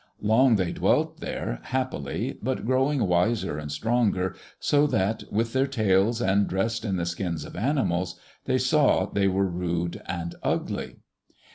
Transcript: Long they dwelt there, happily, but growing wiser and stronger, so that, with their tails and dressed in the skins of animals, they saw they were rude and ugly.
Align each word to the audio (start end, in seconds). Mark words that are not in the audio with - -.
Long 0.23 0.55
they 0.55 0.71
dwelt 0.73 1.19
there, 1.19 1.59
happily, 1.65 2.39
but 2.41 2.65
growing 2.65 3.05
wiser 3.05 3.59
and 3.59 3.71
stronger, 3.71 4.35
so 4.59 4.87
that, 4.87 5.23
with 5.29 5.53
their 5.53 5.67
tails 5.67 6.23
and 6.23 6.47
dressed 6.47 6.83
in 6.83 6.95
the 6.95 7.05
skins 7.05 7.45
of 7.45 7.55
animals, 7.55 8.19
they 8.45 8.57
saw 8.57 9.05
they 9.05 9.27
were 9.27 9.45
rude 9.45 10.01
and 10.07 10.33
ugly. 10.41 10.95